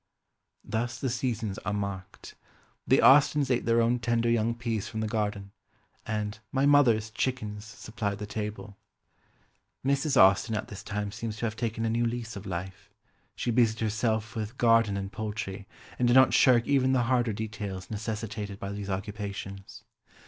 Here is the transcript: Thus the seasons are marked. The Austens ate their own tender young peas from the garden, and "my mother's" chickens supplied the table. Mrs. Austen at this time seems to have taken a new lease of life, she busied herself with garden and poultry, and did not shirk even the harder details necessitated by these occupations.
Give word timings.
Thus 0.65 0.99
the 0.99 1.11
seasons 1.11 1.59
are 1.59 1.73
marked. 1.75 2.33
The 2.87 3.03
Austens 3.03 3.51
ate 3.51 3.65
their 3.65 3.79
own 3.79 3.99
tender 3.99 4.31
young 4.31 4.55
peas 4.55 4.87
from 4.87 5.01
the 5.01 5.07
garden, 5.07 5.51
and 6.07 6.39
"my 6.51 6.65
mother's" 6.65 7.11
chickens 7.11 7.65
supplied 7.65 8.17
the 8.17 8.25
table. 8.25 8.75
Mrs. 9.85 10.19
Austen 10.19 10.55
at 10.55 10.69
this 10.69 10.81
time 10.81 11.11
seems 11.11 11.37
to 11.37 11.45
have 11.45 11.55
taken 11.55 11.85
a 11.85 11.89
new 11.91 12.07
lease 12.07 12.35
of 12.35 12.47
life, 12.47 12.89
she 13.35 13.51
busied 13.51 13.81
herself 13.81 14.35
with 14.35 14.57
garden 14.57 14.97
and 14.97 15.11
poultry, 15.11 15.67
and 15.99 16.07
did 16.07 16.15
not 16.15 16.33
shirk 16.33 16.65
even 16.65 16.93
the 16.93 17.03
harder 17.03 17.31
details 17.31 17.91
necessitated 17.91 18.59
by 18.59 18.71
these 18.71 18.89
occupations. 18.89 19.83